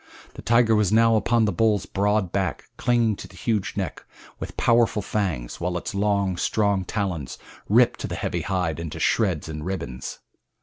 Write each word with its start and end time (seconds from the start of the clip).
The 0.33 0.41
tiger 0.41 0.73
was 0.75 0.91
now 0.91 1.15
upon 1.15 1.45
the 1.45 1.51
bull's 1.51 1.85
broad 1.85 2.31
back, 2.31 2.63
clinging 2.75 3.17
to 3.17 3.27
the 3.27 3.35
huge 3.35 3.77
neck 3.77 4.03
with 4.39 4.57
powerful 4.57 5.03
fangs 5.03 5.61
while 5.61 5.77
its 5.77 5.93
long, 5.93 6.37
strong 6.37 6.85
talons 6.85 7.37
ripped 7.69 8.09
the 8.09 8.15
heavy 8.15 8.41
hide 8.41 8.79
into 8.79 8.99
shreds 8.99 9.47
and 9.47 9.63
ribbons. 9.63 10.17